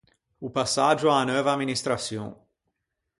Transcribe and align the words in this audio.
O 0.39 0.47
passaggio 0.57 1.09
a-a 1.11 1.25
neuva 1.27 1.51
amministraçion. 1.53 2.27